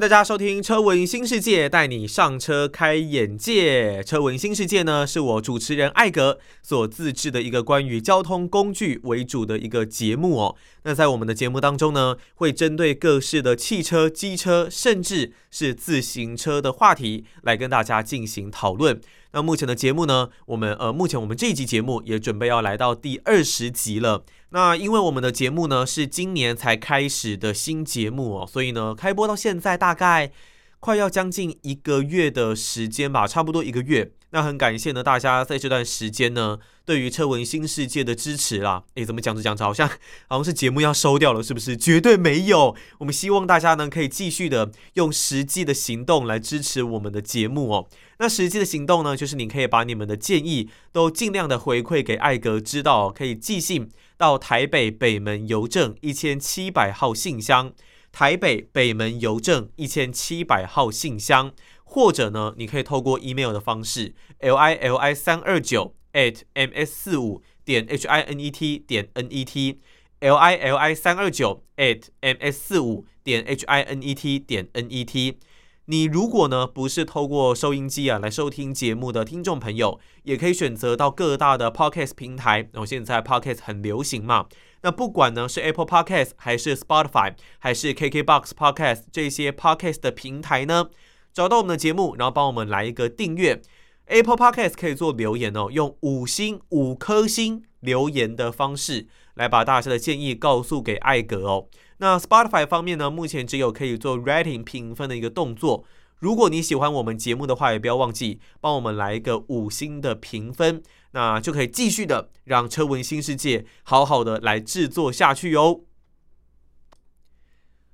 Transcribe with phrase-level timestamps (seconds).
[0.00, 4.00] 大家收听《车闻新世界》，带你上车开眼界。
[4.02, 10.56] 《车闻新世界》呢，是我主持人艾格所自制的一个关于交通工具为主的一个节目哦。
[10.84, 18.98] 那在我们的节目当中呢，会针对各式的汽车、机车，甚至是自行车的话题，来跟大家进行讨论。
[19.32, 24.24] 那目前的节目呢，我们呃，目前我们这一集节目也准备要来到第二十集了。
[24.50, 30.30] 那因为我们的节目呢是今年才开始的新节目哦，所以呢开播到现在大概
[30.80, 34.12] 快要将近一个月的时间吧，差不多一个月。
[34.32, 38.84] 那很感谢呢大家在这段时间呢对于车文新世界的支持啦。
[38.94, 39.88] 诶，怎么讲着讲着好像
[40.28, 41.76] 好像是节目要收掉了，是不是？
[41.76, 42.74] 绝对没有。
[42.98, 47.88] 我们希望大家呢可以继续的用实际的行动来支持我们的节目哦。
[48.18, 53.90] 那实际的行动呢，就是你可以把你们的建议都尽量的回馈给艾格知道，可以寄信。
[54.16, 57.72] 到台北北门邮政一千七百号信箱，
[58.12, 61.52] 台北北门邮政一千七百号信箱，
[61.84, 68.78] 或者呢，你可以透过 email 的方式，l i l i 三二九 at m s 四五点 h i n e t
[68.78, 74.02] 点 n e t，l i l i 三二九 at m s 四五点 h i n
[74.02, 75.38] e t 点 n e t。
[75.86, 82.58] 你如果呢不是透过收音机啊来收听节目的听众朋友，也可以选择到各大的 Podcast 平台。
[82.72, 84.46] 然后现在 Podcast 很流行嘛，
[84.82, 90.88] 那不管呢是 Apple Podcast 还是 Spotify 还是 KKBox Podcast 这些 Podcast 的平台呢，
[91.32, 93.60] 找到我们的节目，然后帮我们来一个订阅。
[94.06, 101.68] Apple Podcast 可以做留言哦，用五星五颗星留言的方式来把大家的建议告诉给艾格哦。
[101.98, 105.84] 那 Spotify 方面呢，目前只有可以做 rating 评分的一个动作。
[106.18, 110.82] 如果你喜欢我们节目的话，也不要忘记帮我们来一个五星的评分，
[111.12, 115.84] 那就可以继续的让车闻新世界好好的来制作下去哟。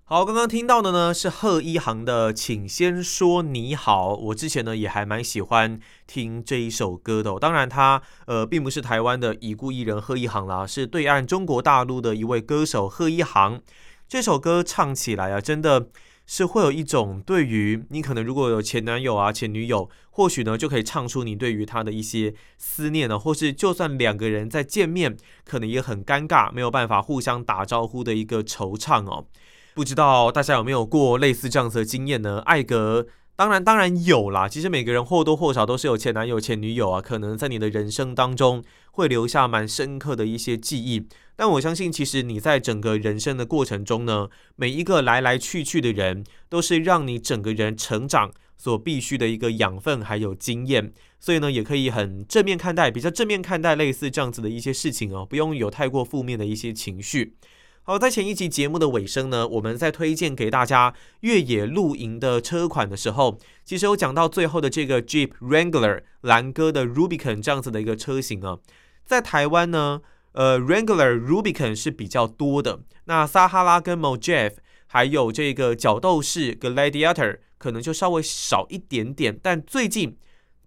[0.09, 4.15] 好，刚刚听到的呢是贺一航的，请先说你好。
[4.15, 7.41] 我之前呢也还蛮喜欢听这一首歌的哦。
[7.41, 13.61] 当然他呃并不是台湾的已故艺人贺一航啦，是对岸中国大陆的一位歌手贺一航。
[14.07, 15.89] 这首歌唱起来啊，真的
[16.27, 29.27] 是会有一种对于你可能如果有前男友啊、前女友，或许呢就可以唱出你对于他的一些思念呢，或是就算两个人在见面，可能也很尴尬，没有办法互相打招呼的一个惆怅哦。
[29.75, 32.41] 不知道大家有没有过类似这样子的经验呢？
[32.41, 33.07] 艾格。
[33.39, 34.49] 当然，当然有啦。
[34.49, 41.07] 其实每个人或多或少都是有前男友、前女友啊，可能在你的人生当中会留下蛮深刻的一些记忆。
[41.37, 50.95] 但我相信，其实你在整个人生的过程中呢，每一个来来去去的人，都是让你整个人成长所必须的一个养分还有经验。
[51.21, 57.37] 所以呢，也可以很正面看待，比较正面看待类似这样子的一些事情哦，不用有太过负面的一些情绪。
[57.83, 68.59] 好，在前一集节目的尾声呢，我们在推荐给大家越野露营的车款的时候，其实有讲到最后的这个 Jeep Wrangler 蓝哥的 Rubicon 这样子的一个车型啊，
[69.05, 70.01] 在台湾呢，
[70.37, 80.19] 呃，Wrangler Rubicon 是比较多的，那撒哈拉跟 Mojave 还有这个角斗士 Gladiator 可能就稍微少一点点，但最近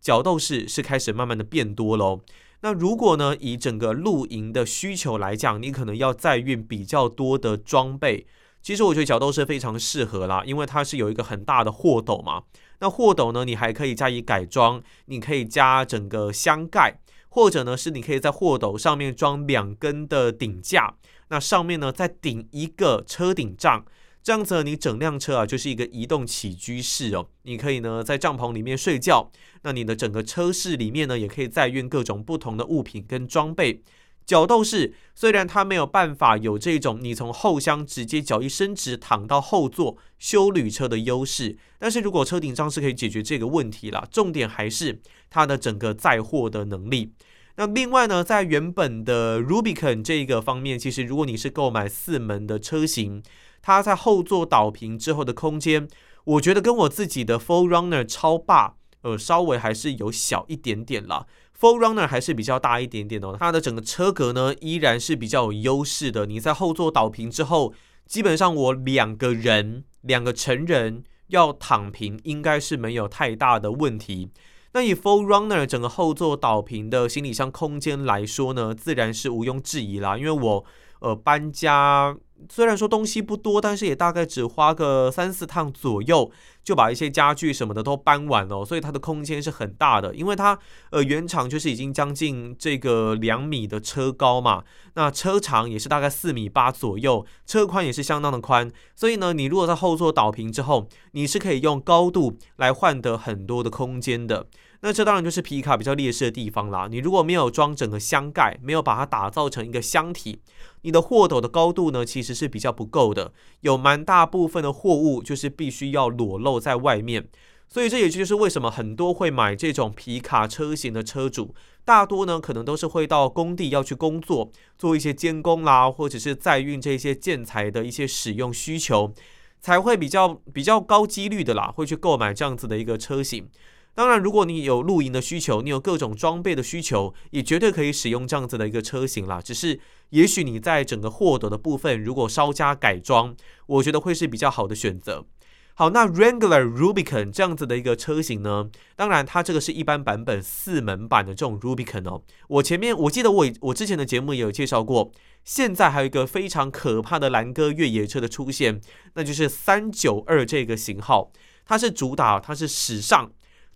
[0.02, 2.22] 角斗士是开始慢慢的变多喽。
[2.62, 8.26] 那如果呢，以整个露营的需求来讲，你可能要再运比较多的装备。
[8.64, 12.42] 其实我觉得角斗士非常适合啦，因为它是有一个很大的货斗嘛。
[12.80, 20.96] 那货斗呢，你还可以加以改装，你可以加整个箱盖，或者呢是你可以在货斗上面装两根的顶架，
[21.30, 23.86] 那上面呢再顶一个车顶帐。
[24.22, 27.30] 这样子，你整辆车啊，就是一个移动起居室哦。
[27.44, 29.32] 你可以呢在帐篷里面睡觉，
[29.62, 33.82] 那你的整个车室里面呢，也可以载运各种不同的物品跟装备。
[34.30, 44.08] 角斗士虽然它没有办法有这种你从后厢直接脚一伸直躺到后座修旅车的优势，但是如果车顶上是可以解决这个问题啦。
[44.12, 47.14] 重点还是它的整个载货的能力。
[47.56, 53.24] 那另外呢，在原本的 Rubicon 这个方面，其实如果你是购买四门的车型。
[53.62, 55.86] 它在后座倒平之后的空间，
[56.24, 61.26] 我觉得跟我自己的 Full Runner 超霸，呃，稍微还是有小一点点啦。
[61.60, 63.36] 4Runner 还是比较大一点点哦。
[63.38, 66.26] 它的整个车格呢，依然是比较有优势的。
[66.26, 67.74] 你在后座倒平之后，
[68.06, 74.32] 基本上我两个人，两个成人要躺平，应该是没有太大的问题。
[74.72, 80.18] 那以 4Runner 整个后座倒平的行李箱空间来说呢，自然是毋庸置疑啦。
[80.18, 80.64] 因为我
[81.02, 82.16] 呃搬家，
[82.50, 86.32] 虽然说东西不多，但是也大概只花个三四趟左右，
[86.64, 90.16] 就把一些家具什么的都搬完了，所以它的空间是很大的。
[90.16, 90.58] 因为它
[90.92, 94.64] 呃原厂就是已经将近这个两米的车高嘛，
[94.94, 104.48] 那车长也是大概四米八左右，车宽也是相当的宽，所以呢，你如果在后座倒平之后，你是可以用高度来换得很多的空间的。
[104.82, 106.88] 那这当然就是皮卡比较劣势的地方啦。
[106.90, 110.40] 你如果没有装整个箱盖，没有把它打造成一个箱体，
[110.84, 113.34] 你的货斗的高度呢，其实是比较不够的。
[113.62, 117.28] 有蛮大部分的货物就是必须要裸露在外面。
[117.68, 121.54] 所以这也就是为什么很多会买这种皮卡车型的车主，
[121.86, 129.14] 大多呢可能都是会到工地要去工作，做一些监工啦，或者是载运这些建材的一些使用需求，
[129.60, 133.48] 才会比较比较高几率的啦，会去购买这样子的一个车型。
[133.96, 139.42] 当然，如果你有露营的需求，你有各种装备的需求，也绝对可以使用这样子的一个车型啦。
[139.42, 139.80] 只是，
[140.12, 145.26] 也许你在整个货斗的部分，如果稍加改装，我觉得会是比较好的选择。
[145.74, 152.22] 好，那 Wrangler Rubicon 这样子的一个车型呢，当然它这个是一般版本四门版的这种 Rubicon 哦。
[152.48, 155.12] 我前面我记得我我之前的节目也有介绍过，
[155.44, 158.82] 现在还有一个非常可怕的蓝鸽越野车的出现，
[159.14, 161.32] 那就是三九二这个型号，
[161.66, 163.32] 它是主打，它是史上。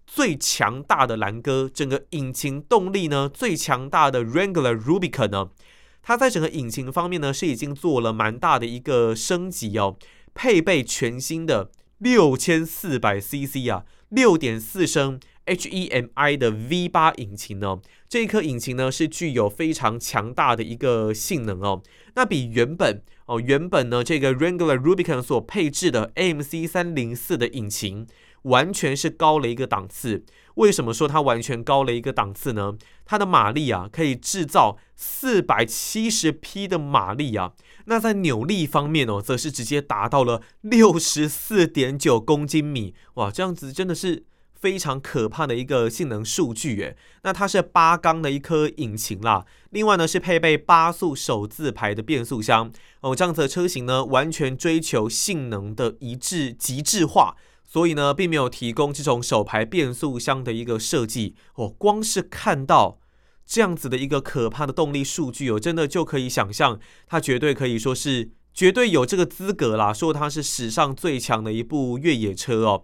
[0.06, 5.50] 最强大的蓝鸽，整个引擎动力呢，最强大的 Wrangler Rubicon 呢，
[6.02, 9.98] 它在整个引擎方面呢是已经做了蛮大的一个升级哦，
[10.34, 21.82] 配备全新的六千四百 CC 啊，六点四升 HEMI 的 V 八引擎呢，这一颗引擎呢是具有非常强大的一个性能哦，
[22.16, 28.06] 那比原本哦原本呢这个 Wrangler Rubicon 所配置的 AMC 三零四的引擎。
[28.44, 30.24] 完全是高了一个档次。
[30.56, 32.76] 为什么说它完全高了一个档次呢？
[33.06, 37.54] 它的马力啊，可以制造四百七十匹的马力啊。
[37.86, 42.94] 那在扭力方面哦，则是直接达到了六十四点九公斤米。
[43.16, 44.24] 哇，这样子真的是
[44.54, 46.96] 非常可怕的一个性能数据诶。
[47.24, 53.16] 那它是八缸的一颗引擎啦，另外呢是配备八速手自排的变速箱哦。
[53.16, 57.36] 这样子的车型呢，完全追求性能的一致极致化。
[57.74, 61.34] 所以呢，并没有提供这种手排变速箱的一个设计。
[61.56, 63.00] 哦，光是看到
[63.48, 72.84] 这样子的一个可怕的动力数据哦，真的就可以想象，它绝对可以说是绝对有这个资格啦，说它是史上最强的一部越野车哦。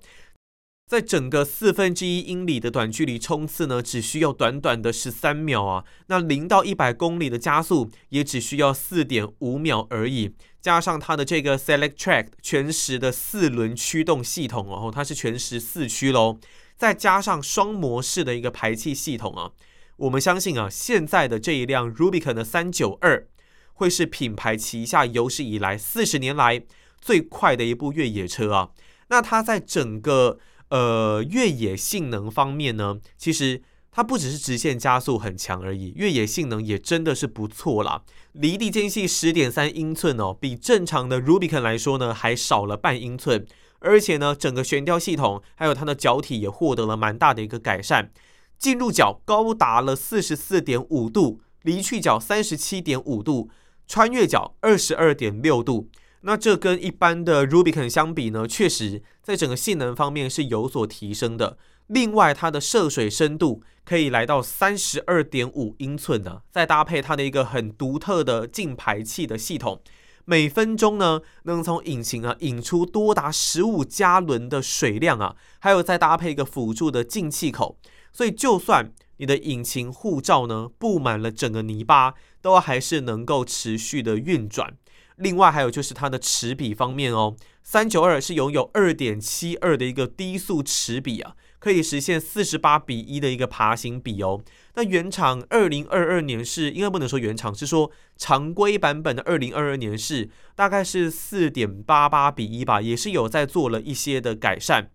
[0.88, 5.85] 在整个四分之一英里的短距离冲刺呢，只需要短短的十三秒啊。
[6.07, 10.33] 那零到一百公里的加速也只需要四点五秒而已。
[10.61, 16.38] 加上它的这个 Select Track 全时的四轮驱动系统哦，它是全时四驱喽。
[16.77, 19.51] 再加上双模式的一个排气系统啊，
[19.97, 23.27] 我们相信啊，现在的这一辆 Rubicon 的三九二
[23.73, 26.63] 会是品牌旗下有史以来四十年来
[27.01, 28.69] 最快的一部越野车啊。
[29.09, 30.39] 那它在整个
[30.69, 33.61] 呃，越野性能方面呢，其实
[33.91, 38.03] 它不只是直线加速很强而已，越野性能也真的是不错啦。
[38.33, 43.45] 离地间隙十点三英寸哦，比正常的 Rubicon 来说呢，还少了半英寸。
[43.80, 48.12] 而且呢，整个悬吊系统还有它的脚体也获得了蛮大的一个改善，
[48.57, 53.50] 进入角高达了四十四点五度，离去角三十七点五度，
[53.87, 55.87] 穿越角二十二点六度。
[56.21, 61.57] 那这跟一般的 Rubicon 相比呢，确实在整个性能方面是有所提升的。
[61.89, 69.81] 另外，它的涉水深度可以来到三十二点五英寸呢，再搭配它的一个很独特的进排气的系统，
[70.25, 77.79] 每分钟呢能从引擎啊引出多达十五加仑的水量啊，还有再搭配一个辅助的进气口，
[78.13, 84.77] 所以就算你的引擎护罩呢布满了整个泥巴，都还是能够持续的运转。
[85.15, 94.42] 另外还有就是它的齿比方面哦，三九二是拥有二点七二的一个低速齿比啊，可以实现四十八比一的一个爬行比哦。
[94.75, 104.89] 那原厂二零二二年是应该不能说原厂，是说常规版本的二零二二年是大概是四点八八比一吧，也是有在做了一些的改善。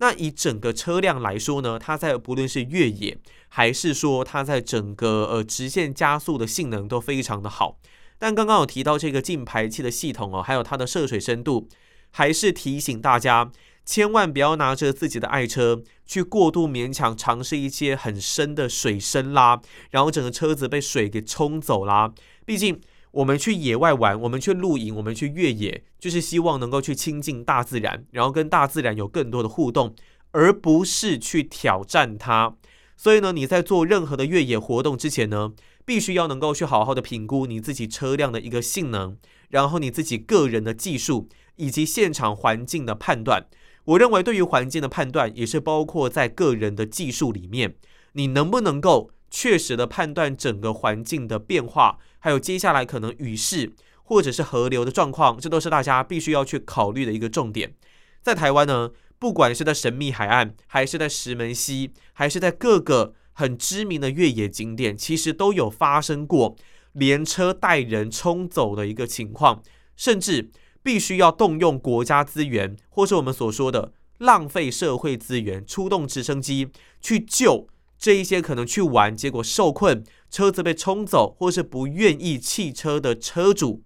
[0.00, 7.78] 那以整个车辆来说呢，它在不论是越野还是说它在整个呃直线加速的性能都非常的好。
[8.16, 11.68] 但刚刚有提到这个进排气的系统哦，还有它的涉水深度，
[12.10, 13.50] 还是提醒大家，
[13.88, 22.12] 千万不要拿着自己的爱车去过度勉强尝试一些很深的水深啦，然后整个车子被水给冲走啦。
[22.44, 22.78] 毕竟
[23.12, 29.94] 我们去野外玩，我们去露营，我们去越野，就是希望能够去亲近大自然，然后跟大自然有更多的互动，
[30.32, 32.56] 而不是去挑战它。
[32.94, 35.54] 所以呢，你在做任何的越野活动之前呢，
[35.86, 39.16] 必须要能够去好好的评估你自己车辆的一个性能，
[39.48, 43.46] 然后你自己个人的技术以及现场环境的判断。
[43.88, 47.74] 我认为，对于环境的判断也是包括在个人的技术里面，
[48.12, 57.72] 你能不能够确实的判断整个环境的变化，还有接下来可能雨势或者是河流的状况，这都是大家必须要去考虑的一个重点。
[58.20, 66.56] 在台湾呢，不管是在神秘海岸，还是在石门溪，还是在各个很知名的越野景点，其实都有发生过
[66.92, 69.62] 连车带人冲走的一个情况，
[69.96, 70.50] 甚至
[70.88, 76.68] 必须要动用国家资源，或是我们所说的浪费社会资源，出动直升机
[76.98, 77.68] 去救
[77.98, 83.82] 这一些可能去玩，结果受困，车子被冲走，或是不愿意弃车的车主，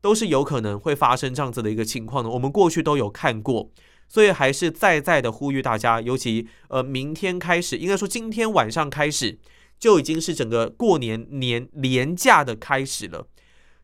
[0.00, 2.30] 都是有可能会发生这样子的一个情况的。
[2.30, 3.70] 我们过去都有看过。
[4.08, 9.38] 所以还是再再的呼吁大家，尤其呃，明天开始，应该说今天晚上开始，
[9.78, 13.26] 就已经是整个过年年年假的开始了。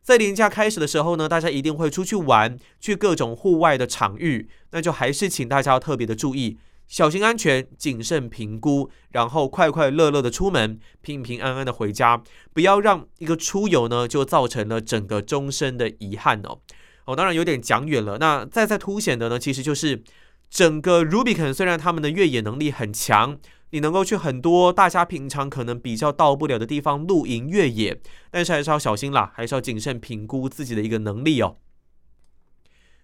[0.01, 16.59] 在年假开始的时候呢，大家一定会出去玩，去各种户外的场域，那就还是请大家要特别的注意，小心安全，谨慎评估，然后快快乐乐的出门，平平安安的回家，不要让一个出游呢就造成了整个终身的遗憾哦。
[17.05, 18.17] 哦，当然有点讲远了。
[18.17, 20.01] 那再再凸显的呢，其实就是
[20.49, 23.37] 整个 Rubicon 虽然他们的越野能力很强，
[23.71, 31.57] 你能够去很多大家平常可能比较到不了的地方露营越野，但是还是要小心啦，还是要谨慎评估自己的一个能力哦。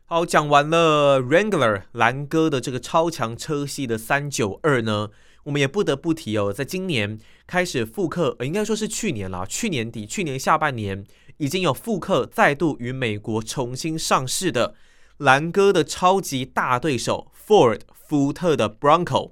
[0.06, 5.10] 好，讲完了 Wrangler 兰哥的这个超强车系的三九二呢，
[5.46, 11.06] 我们也不得不提哦，在今年开始复刻，应该说是去年啦，去年底，去年下半年。
[11.38, 14.74] 已经有复刻再度与美国重新上市的
[15.18, 19.32] 兰哥的超级大对手 Ford 福特的 Bronco。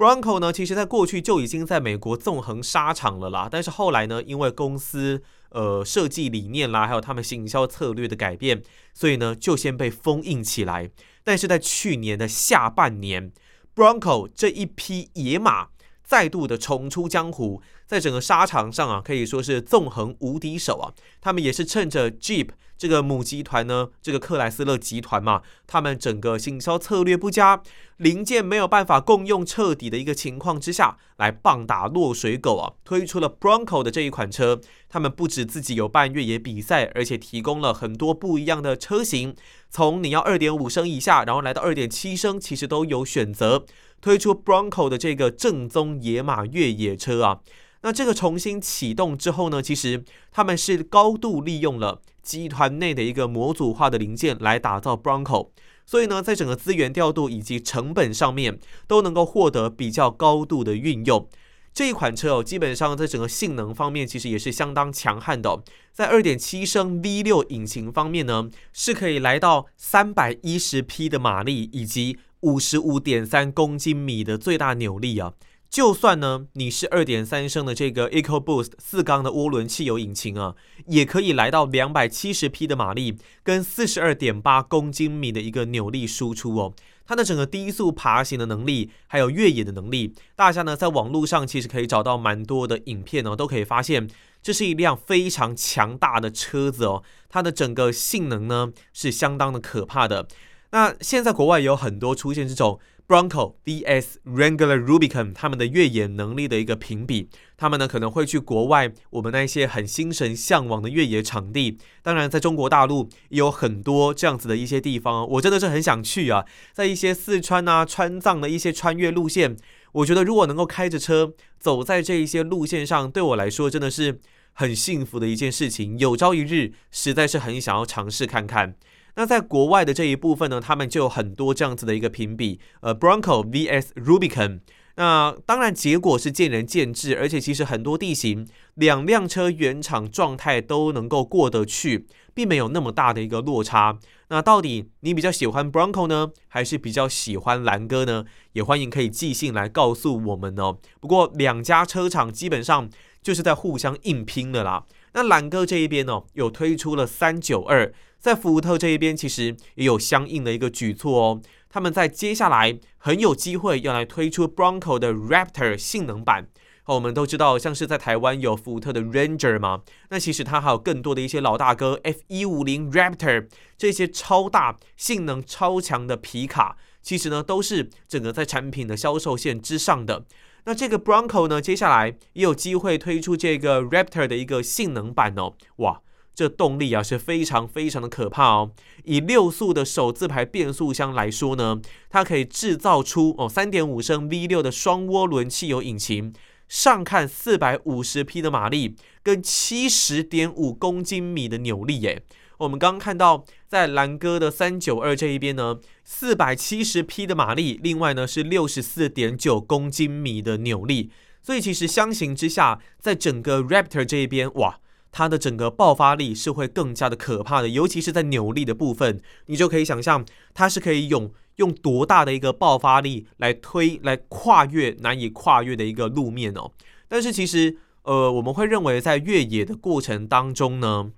[0.00, 3.50] Bronco 呢，其实在过去就已经在美国纵横沙场了啦。
[3.52, 8.62] 但是后来呢，因为公司呃设计理念啦，还有他们行销策略的改变，
[8.94, 10.90] 所以呢就先被封印起来。
[11.22, 13.30] 但是在去年的下半年
[13.74, 15.68] ，Bronco 这一匹野马
[16.02, 17.60] 再度的重出江湖。
[17.86, 20.94] 在整个沙场上啊，可以说是纵横无敌手啊。
[21.20, 22.48] 他们也是趁着 Jeep
[22.80, 27.62] 这个母集团呢，这个克莱斯勒集团嘛，他们整个行销策略不佳，
[27.98, 34.62] 零件没有办法共用彻底的一个情况之下，来棒打落水狗啊，推出了 Bronco 的这一款车。
[34.88, 39.36] 他们不止自己有办越野比赛，而且提供了很多不一样的车型，
[39.68, 43.66] 从你要二点五升以下，然后来到二点七升，其实都有选择。
[44.00, 47.40] 推出 Bronco 的这个正宗野马越野车啊。
[47.82, 55.48] 那这个重新启动之后呢，其实他们是高度利用了集团内的一个模组化的零件来打造 Bronco，
[55.86, 61.28] 所以呢，在整个资源调度以及成本上面都能够获得比较高度的运用。
[61.72, 75.32] 这一款车哦，基本上在整个性能方面其实也是相当强悍的哦，在2.7升 V 六引擎方面呢，是可以来到三百一十匹的马力以及五十五点三公斤米的最大扭力啊。
[75.70, 86.74] 就算呢，你是二点三升的这个 EcoBoost 四缸的涡轮汽油引擎啊，也可以来到两百七十匹的马力跟四十二点八公斤米的一个扭力输出哦。
[87.06, 94.08] 它的整个低速爬行的能力，还有越野的能力，大家呢在网络上其实可以找到蛮多的影片哦，都可以发现
[94.42, 97.04] 这是一辆非常强大的车子哦。
[97.28, 100.26] 它的整个性能呢是相当的可怕的。
[100.72, 102.78] 那现在国外也有很多出现这种。
[103.10, 111.76] Bronco vs Wrangler Rubicon，他们的越野能力的一个评比，他们呢可能会去国外，我们那些很心神向往的越野场地。
[112.04, 116.44] 当然，在中国大陆也有很多这样子的一些地方，我真的是很想去啊。
[116.72, 119.56] 在一些四川啊、川藏的一些穿越路线，
[119.90, 124.20] 我觉得如果能够开着车走在这一些路线上，对我来说真的是
[124.52, 125.98] 很幸福的一件事情。
[125.98, 128.76] 有朝一日，实在是很想要尝试看看。
[129.20, 134.60] 那在国外的这一部分呢，他们就有很多这样子的一个评比，呃，Bronco vs Rubicon。
[134.96, 143.98] 那当然结果是见仁见智，而且其实很多地形，两辆车原厂状态都能够过得去，并没有那么大的一个落差。
[144.30, 148.24] 那到底你比较喜欢 Bronco 呢，还是比较喜欢蓝哥呢？
[148.54, 150.78] 也欢迎可以寄信来告诉我们哦。
[150.98, 152.88] 不过两家车厂基本上
[153.22, 154.86] 就是在互相硬拼的啦。
[155.12, 157.92] 那兰哥这一边呢，有推出了三九二。
[158.18, 161.40] 在福特这一边，其实也有相应的一个举措哦。
[161.70, 166.48] 他们在接下来很有机会要来推出 Bronco 的 Raptor 性能版。
[166.86, 173.46] 我们都知道，像是在台湾有福特的 Ranger 嘛，那其实它还有更多的一些老大哥 F 一五零 Raptor
[173.78, 180.24] 这些超大、性能超强的皮卡，其实呢都是整个在产品的销售线之上的。
[180.64, 186.00] 那这个 Bronco 呢，接下来也有机会推出这个 Raptor 的一个性能版哦，哇！
[186.32, 188.70] 这动力啊是非常非常的可怕哦。
[189.04, 196.32] 以六速的手自排变速箱来说呢，它可以制造出哦三点五升 V 六的双涡轮汽油引擎，
[196.66, 202.22] 上看四百五十匹的马力，跟七十点五公斤米的扭力耶。
[202.60, 211.10] 我们刚刚看到在蓝哥的三九二这一边呢，四百七十匹的马力，另外呢是六十四点九公斤米的扭力。
[211.42, 214.78] 所以其实相形之下，在整个 Raptor 这一边，哇！
[215.10, 226.70] 它的整个爆发力是会更加的可怕的，尤其是在扭力的部分，你就可以想象它是可以用用多大的一个爆发力来推来跨越难以跨越的一个路面哦。
[227.08, 231.10] 但是其实，呃，我们会认为在越野的过程当中呢，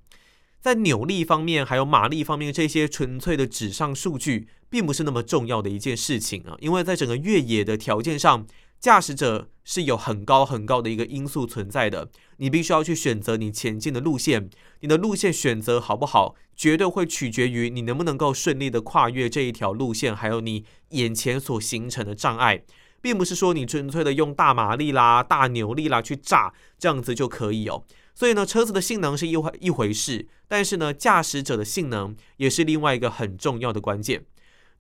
[0.62, 8.47] 在扭力方面还有马力方面这些纯粹的纸上数据，并不是那么重要的一件事情啊，因为在整个越野的条件上。
[8.83, 14.50] 驾驶者是有很高很高的一个因素存在的，你必须要去选择你前进的路线，
[14.81, 22.64] 你的路线选择好不好，绝对会取决于你能不能够顺利的跨越这一条路线，还有你眼前所形成的障碍，
[23.00, 27.85] 并不是说你纯粹的用大马力啦、大扭力啦去炸，这样子就可以哦。
[28.14, 34.25] 所以呢，车子的性能是一回一回事，但是呢，驾驶者的性能也是另外一个很重要的关键。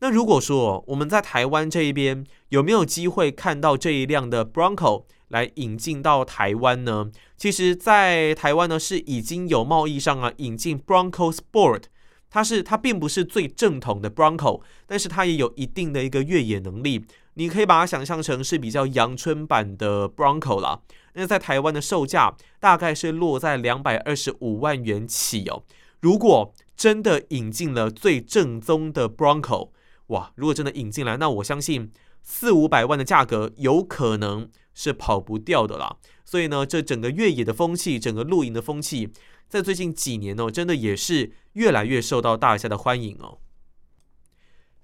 [0.00, 7.10] 那如果说我们在台湾这一边有没有机会看到这一辆的 Bronco 来引进到台湾呢？
[7.36, 11.84] 其实，在台湾呢是已经有贸易上啊引进 Bronco Sport，
[12.28, 17.06] 它是它并不是最正统的 Bronco，但是它也有一定的一个越野能力。
[17.34, 20.80] 你可以把它想象成是比较阳春版的 Bronco 啦。
[21.14, 25.62] 那在台湾的售价大概是落在两百二十五万元起哦。
[26.00, 29.70] 如果真的引进了最正宗的 Bronco，
[30.08, 31.92] 哇，如果真的引进来，那我相信
[32.22, 35.96] 四五百万的价格有可能是跑不掉的啦。
[36.24, 39.10] 所以呢，这整个越野的风气，整个露营的风气，
[39.48, 43.38] 在最近几年哦，真的也是越来越受到大家的欢迎哦。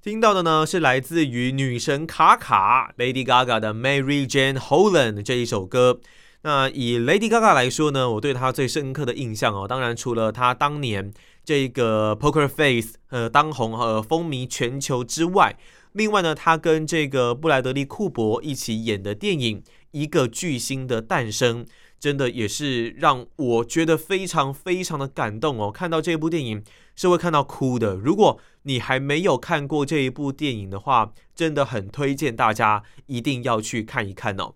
[0.01, 6.01] 听到的呢是来自于女神卡卡 Lady Gaga 的 Mary Jane Holland 这一首歌。
[6.43, 11.13] 那以 Lady Gaga 来说呢，我对她最深刻的印象哦，当然除了她当年。
[11.45, 15.57] 这个 Poker Face 呃当红和风靡全球之外，
[15.99, 21.65] 另外呢，他跟这个布莱德利库珀一起演的电影《一个巨星的诞生》，
[21.99, 25.73] 真的也是让我觉得非常非常的感动哦。
[25.73, 26.63] 看到这部电影
[26.95, 27.97] 是会看到哭的。
[27.97, 34.55] 如果你还没有看过这一部电影的话，真的很推荐大家一定要去看一看哦。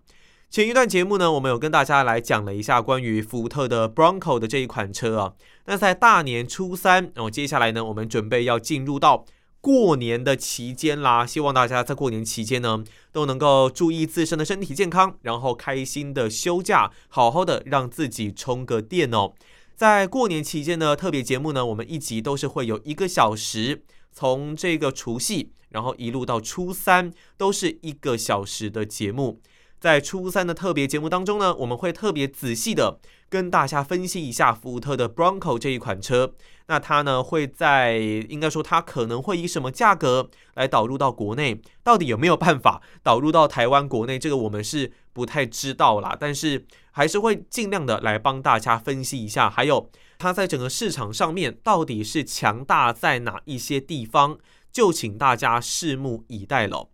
[0.49, 5.33] 前一段节目呢，我们有跟大家来讲了一下关于福特的 Bronco 的这一款车啊。
[5.65, 9.25] 那在大年初三，然后接下来呢，我们准备要进入到
[9.63, 11.25] 过年的期间啦。
[11.25, 19.31] 希望大家在过年期间呢，都能够注意自身的身体健康，然后开心的休假，好好的让自己充个电哦。
[19.73, 29.39] 在过年期间的，特别节目呢，我们一集都是会有一个小时，从这个除夕，然后一路到初三，都是一个小时的节目。
[29.83, 36.35] 在初三的特别节目当中呢，我们会特别仔细的跟大家分析一下福特的 Bronco 这一款车。
[36.67, 37.97] 那它呢会在
[38.29, 41.59] 应该说它可能会以什么价格来导入到国内？
[41.83, 44.17] 到底有没有办法导入到台湾国内？
[44.17, 46.15] 这个我们是不太知道啦。
[46.17, 49.49] 但是还是会尽量的来帮大家分析一下。
[49.49, 54.37] 还有它在整个市场上面到底是强大在哪一些地方？
[54.71, 56.92] 就请大家拭目以待喽。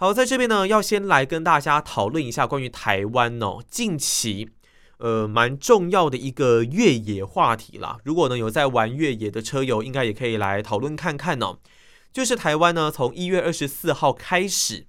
[0.00, 4.48] 好，在这边呢，要先来跟大家讨论一下关于台湾哦，近期
[4.98, 7.98] 呃蛮重要的一个越野话题啦。
[8.04, 11.58] 如果呢有在玩越野的车友，应该也可以来讨论看看哦。
[12.12, 14.86] 就是台湾呢，从一月二十四号开始，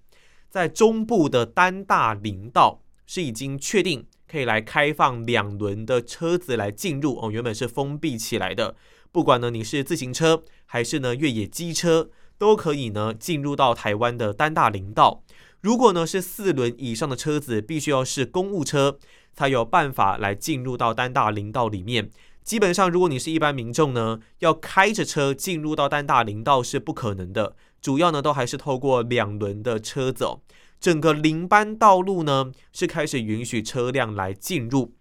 [0.48, 7.32] 在中部的丹大林道是已经确定可以来开放两轮的车子来进入哦。
[7.32, 8.76] 原本是封闭起来的，
[9.12, 12.12] 不管呢你是自行车还是呢越野机车。
[12.40, 15.22] 都可以呢进入到台湾的丹大林道。
[15.62, 18.98] 如果呢是四轮以上的车子，必须要是公务车，
[19.34, 22.10] 才有办法来进入到丹大林道里面。
[22.42, 27.56] 基本上，如果你是一般民众呢，要开着车进入到丹大林道是不可能的。
[27.82, 30.42] 主要呢都还是透过两轮的车走。
[30.80, 34.94] 整个林班道路呢是开始允许车辆来进入。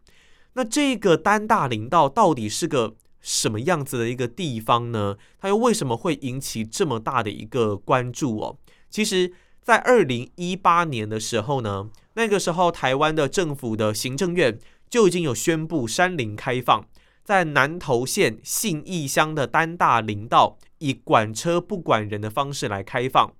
[0.54, 5.16] 那这个丹大林道到底是个什么样子的一个地方呢？
[5.40, 8.56] 它又为什么会引起这么大的一个关注哦？
[8.88, 16.86] 其实，在二零一八年的时候呢，那个时候台湾的政府的行政院就已经有宣布山林开放，
[17.22, 23.32] 在南投县信义乡的丹大林道，以管车不管人的方式来开放，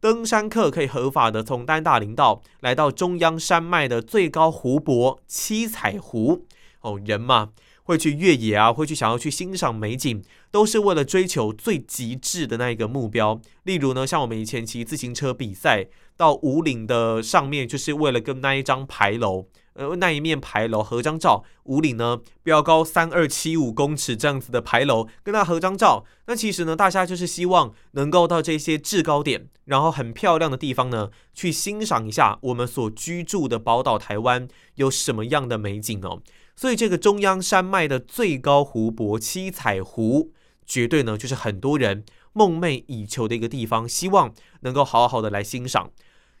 [0.00, 6.46] 登山客可以合法的从丹大林道来到中央山脉的最高湖泊七彩湖。
[6.80, 7.50] 哦，人嘛。
[7.88, 13.40] 会去越野啊，会去想要去欣赏美景，都是为了追求最极致的那一个目标。
[13.62, 21.42] 例如呢，像我们以前骑自行车比赛，到五岭的上面，就是为了跟那一张牌楼，呃，那一面牌楼合张照。
[21.64, 26.04] 五岭呢，标高三二七五公尺这样子的牌楼，跟它合张照。
[26.26, 36.20] 那其实呢，大家就是希望能够到这些制高点，然后很漂亮的地方呢，去欣赏一下我们所居住的宝岛台湾有什么样的美景哦。
[36.60, 40.32] 所以，这个中央山脉的最高湖泊七彩湖，
[40.66, 45.92] 绝对呢就是很多人梦寐以求的一个地方，希望能够好好的来欣赏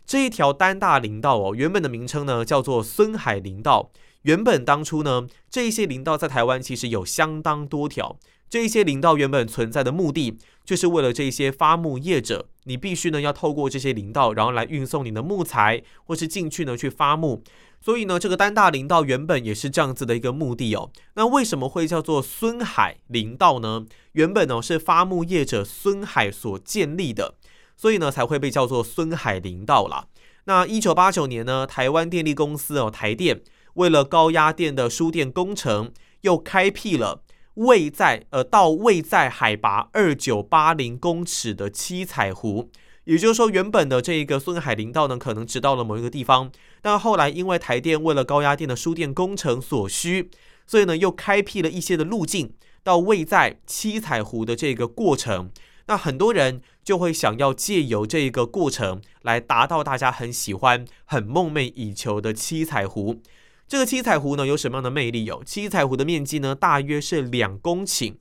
[0.04, 1.54] 这一条丹大林道哦。
[1.54, 3.92] 原本的名称呢叫做孙海林道。
[4.22, 8.18] 原本当初呢，这一些林道在台湾其实有相当多条。
[8.50, 17.44] 这一些林道原本存在的目的，就是为了这些伐木业者，你必须呢要透过这些林道，然后来运送你的木材，或是进去呢去伐木。
[17.80, 20.90] 所以呢，这个丹大林道原本也是这样子的一个目的哦。
[21.14, 23.86] 那为什么会叫做孙海林道呢？
[24.12, 27.34] 原本呢是伐木业者孙海所建立的，
[27.76, 30.06] 所以呢才会被叫做孙海林道啦。
[30.44, 33.42] 那一九八九年呢，台湾电力公司哦，台电
[33.74, 37.22] 为了高压电的输电工程，又开辟了
[37.54, 42.70] 位在呃到位在海拔二九八零公尺的七彩湖。
[43.08, 50.30] 也就是说，原本的这一个孙海林道呢，可能直到了某一个地方，但后来因为台电为了高压电的输电工程所需，
[50.66, 55.50] 所以呢又开辟了一些的路径到位在七彩湖的这个过程。
[55.86, 63.22] 那很多人就会想要借由这个过程来达到大家很喜欢、很梦寐以求的七彩湖。
[63.66, 65.24] 这个七彩湖呢有什么样的魅力？
[65.24, 68.16] 有七彩湖的面积呢大约是两公顷。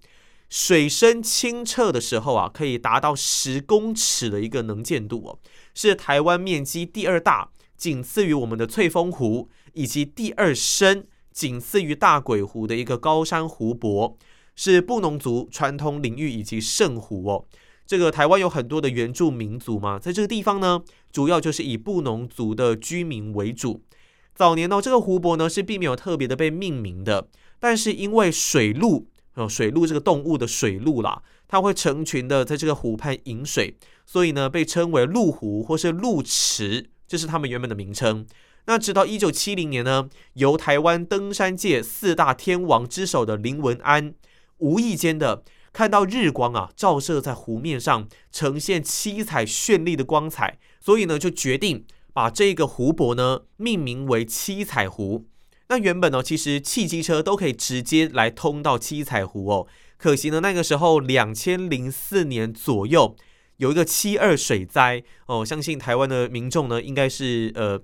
[0.49, 5.39] 水深清澈的时候啊，可以达到十公尺的一个能见度哦，
[5.75, 14.17] 是台湾面积第二大，仅次于我们的翠峰湖，以及第二深，仅次于大鬼湖的一个高山湖泊，
[14.55, 17.45] 是布农族传统领域以及圣湖哦。
[17.85, 20.81] 这个台湾有很多的原住民族嘛，在这个地方呢，
[21.11, 23.83] 主要就是以布农族的居民为主。
[24.33, 27.27] 早年呢，这个湖泊呢是并没有特别的被命名的，
[27.59, 29.07] 但是因为水路。
[29.37, 38.25] 哦，水鹿这个动物的水鹿啦，它会成群的在这个湖畔饮水，所以呢被称为鹿湖或是鹿池，这是他们原本的名称。
[38.65, 44.13] 那直到一九七零年呢，由台湾登山界四大天王之首的林文安，
[44.57, 55.27] 无意间的看到日光啊照射在湖面上，呈现七彩绚丽的光彩，所以呢就决定把这个湖泊呢命名为七彩湖。
[55.69, 59.67] 那原本呢，其实汽机车都可以直接来通到七彩湖哦。
[59.97, 63.15] 可惜呢，那个时候两千零四年左右
[63.57, 67.81] 有一个七二水灾哦，相信台湾的民众呢应该是呃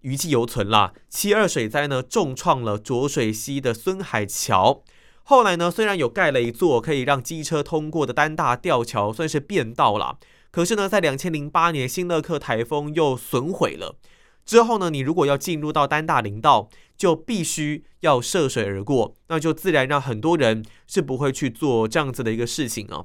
[0.00, 0.92] 余悸犹存啦。
[1.08, 4.82] 七二水灾呢重创了浊水溪的孙海桥。
[5.24, 10.16] 后来呢，虽然有盖了一座可以让机车通过的单大吊桥，算是便道啦。
[10.50, 13.96] 可是呢，在两千零八年新乐克台风又损毁了。
[14.44, 23.04] 之后呢，你如果要进入到丹大林道，就必须要涉水而过，那就自然让很多人是不会去做这样子的一个事情啊。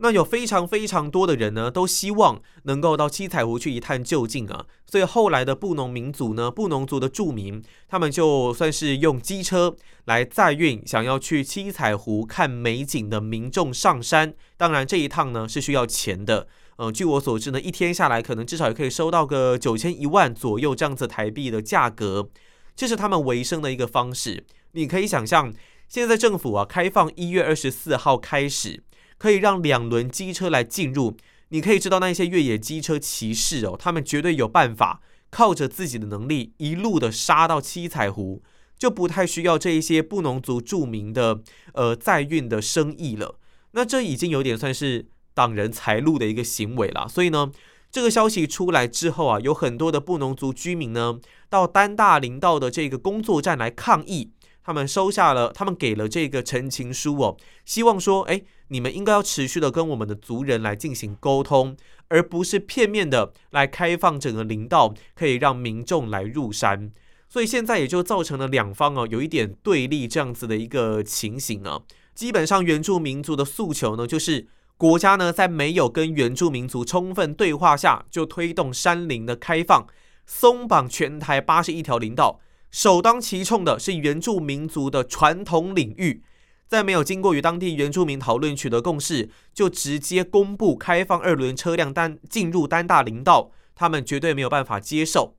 [0.00, 4.64] 那有非常非常多的人呢，都希望能够到七彩湖去一探究竟啊。
[4.86, 9.74] 所以后来的布农民族呢，布农族的住民，他们就算是用机车
[10.04, 14.34] 来载运想要去七彩湖看美景的民众上山。
[14.56, 16.46] 当然这一趟呢是需要钱的。
[16.78, 22.30] 呃，据我所知呢，一天下来可能至少也可以收到个九千一万左右这样子台币的价格，
[22.76, 24.44] 这是他们维生的一个方式。
[24.72, 25.52] 你可以想象，
[25.88, 28.84] 现在政府啊开放一月二十四号开始，
[29.18, 31.16] 可以让两轮机车来进入。
[31.48, 38.40] 你可以知道那些越野机车骑士哦，他们绝对有办法靠着自己的能力一路的杀到七彩湖，
[38.78, 41.40] 就不太需要这一些布农族著名的
[41.72, 43.34] 呃载运的生意了。
[43.72, 45.06] 那这已经有点算是。
[45.38, 47.52] 挡人财路的一个行为了，所以呢，
[47.92, 54.32] 这个消息出来之后啊，有很多的布农族居民呢，到丹大林道的这个工作站来抗议。
[54.64, 61.76] 他们收下了，他们给了这个陈情书哦，希望说，哎，你们应该要持续的跟我们的族人来进行沟通，
[62.08, 66.90] 而不是片面的来开放整个林道，可以让民众来入山。
[67.28, 71.82] 所以现在也就造成了两方哦，有一点对立这样子的一个情形啊。
[72.12, 74.48] 基本上原住民族的诉求呢，就是。
[74.78, 79.86] 国家呢，在没有跟原住民族充分对话下，就推动山林的开放，
[80.24, 86.22] 松绑全台八十一条林道，首当其冲的是原住民族的传统领域，
[86.68, 95.34] 在没有经过与当地原住民讨论取得共识，就直接公布开放二轮车辆单进入单大林道，他们绝对没有办法接受。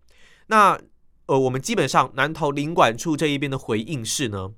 [0.48, 0.78] 那
[1.28, 4.50] 呃，我们基本上南投林管处这一边的回应是呢，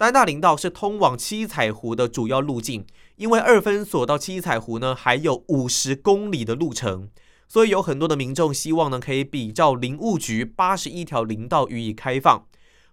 [0.00, 2.86] 丹大林道是通往七彩湖的主要路径，
[3.16, 7.10] 因为二分所到七彩湖呢还有五十公里的路程。
[7.46, 12.46] 所以有很多的民众希望呢，可以比照林务局八十一条林道予以开放。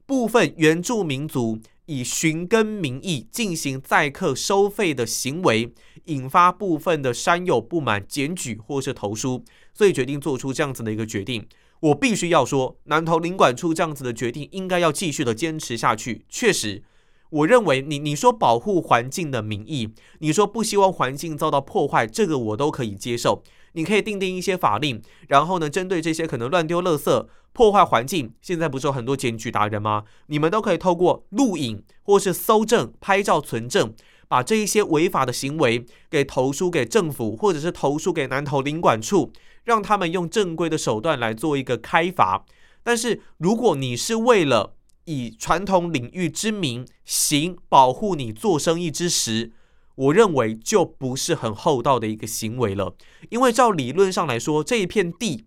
[0.05, 5.73] 部分原住民族以寻根名义进行载客收费的行为，
[6.07, 11.47] 引发部分的山友不满，检举或是投书，所以决定做出这样子的一个决定。
[11.79, 16.25] 我必须要说，南投林管处这样子的决定应该要继续的坚持下去。
[16.27, 16.83] 确实，
[17.29, 23.43] 我认为你你说保护环境的名义，你说不希望环境遭到破坏，这个我都可以接受。
[23.73, 30.03] 你可以订定一些法令，然后呢，针对这些可能乱丢垃圾、破坏环境，现在不是有很多检举达人吗？
[30.27, 33.93] 你们都可以透过录影或是搜证、拍照存证，
[34.27, 39.31] 把这一些违法的行为给投诉给政府，或者是投诉给南投林管处，
[39.65, 42.45] 让他们用正规的手段来做一个开罚。
[42.81, 44.76] 但是，如果你是为了
[45.07, 49.53] 以传统领域之名行保护你做生意之时，
[49.95, 52.95] 我认为就不是很厚道的一个行为了，
[53.29, 55.45] 因为照理论上来说，这一片地，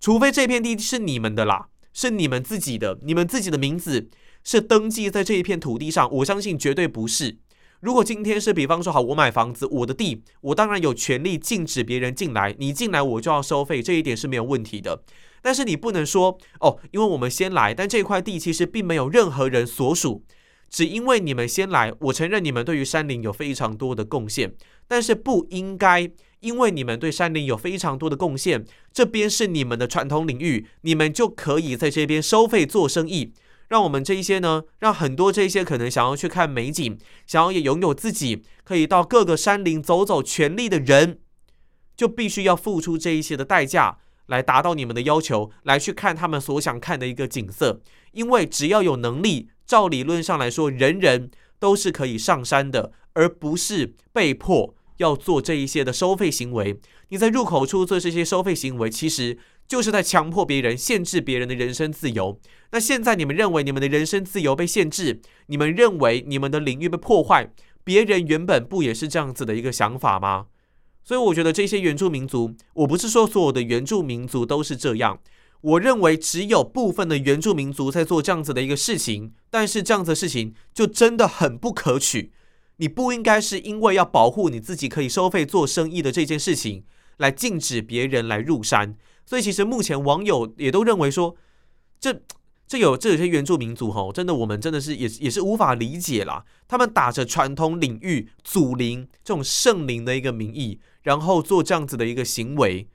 [0.00, 4.08] 除非这片地是你们的啦，是你们自己的，你们自己的名字
[4.42, 7.38] 是登记在这一片土地上，我相信绝对不是。
[7.84, 15.02] 如果今天是比方说好，我买房子，我的地，我当然有权利禁止别人进来，你进来我就要收费，这一点是没有问题的。
[15.42, 20.24] 但是你不能说哦，因为我们先来，但这块地其实并没有任何人所属。
[20.70, 24.54] 只因为你们先来，我承认你们对于山林有非常多的贡献，
[24.88, 33.34] 但是不应该因为你们对山林有非常多的贡献，这边是你们的传统领域，你们就可以在这边收费做生意，
[33.68, 41.18] 让我们这一些呢，让很多这一些可能想要去看美景，想要也拥有自己可以到各个山林走走权利的人，
[41.96, 47.80] 就必须要付出这一些的代价，来达到你们的要求，来去看他们所想看的一个景色，
[48.12, 49.50] 因为只要有能力。
[49.66, 56.78] 照理论上来说，人人都是可以上山的，而不是被迫要做这一些的收费行为。
[57.08, 62.38] 你在入口处做这些收费行为，其实就是在强迫别人、限制别人的人身自由。
[62.72, 67.50] 那现在你们认为你们的人身自由被限制，你们认为你们的领域被破坏，
[67.82, 70.46] 别人原本不也是这样子的一个想法吗？
[71.02, 75.20] 所以我觉得这些原住民族，我不是说所有的原住民族都是这样。
[75.60, 82.32] 我认为只有部分的原住民族在做这样子的一个事情，但是这样子的事情就真的很不可取。
[82.76, 86.84] 你不应该是因为要保护你自己可以收费做生意的这件事情，
[87.18, 88.96] 来禁止别人来入山。
[89.26, 91.36] 所以其实目前网友也都认为说，
[91.98, 92.22] 这
[92.66, 96.44] 这有这有些原住民族吼，真的我们真的是也也是无法理解啦。
[96.66, 102.88] 他们打着传统领域祖灵这种圣灵的一个名义，然后做这样子的一个行为。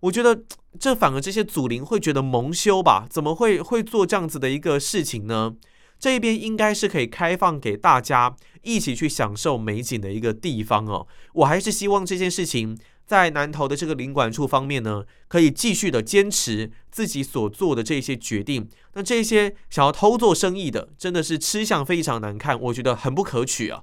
[0.00, 0.42] 我觉得
[0.80, 3.06] 这反而这些祖灵会觉得蒙羞吧？
[3.08, 5.54] 怎么会会做这样子的一个事情呢？
[5.98, 11.06] 这一边应该是可以开放给大家一起去享受美景的一个地方哦。
[11.34, 12.76] 我还是希望这件事情
[13.12, 18.66] 在南投的这个林管处方面呢，可以继续的坚持自己所做的这些决定。
[18.94, 23.82] 那这些想要偷做生意的，真的是吃相非常难看，我觉得很不可取啊。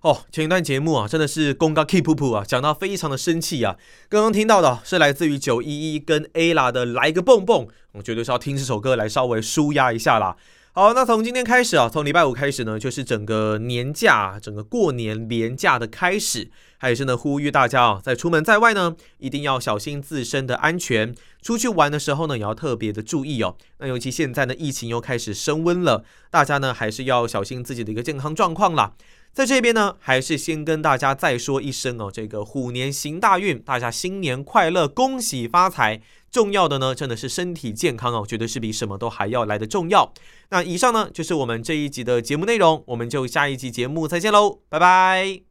[0.00, 3.76] 哦，前一段节目啊，真的是公告 keep 噗啊，讲到非常的生气啊。
[4.08, 10.34] 刚刚听到的是来自于九一一跟 A 啦的来个蹦蹦，我绝对是要听这首歌来稍微舒压一下啦。
[10.72, 21.14] 好，那从今天开始啊，从礼拜五开始呢，就是整个年假，整个过年连假的开始，还是呢呼吁大家啊，在出门在外呢，一定要小心自身的安全。
[21.42, 23.56] 出去玩的时候呢，也要特别的注意哦。
[23.78, 28.94] 那尤其现在呢，疫情又开始升温了，大家呢还是要小心自己的一个健康状况啦。
[29.32, 36.00] 在这边呢，还是先跟大家再说一声哦，这个虎年行大运，大家新年快乐，恭喜发财。
[36.30, 40.12] 重要的呢，真的是身体健康哦，绝对是比什么都还要来得重要。
[40.50, 45.47] 那以上呢，就是我们这一集的节目内容，我们就下一集节目再见喽，拜拜。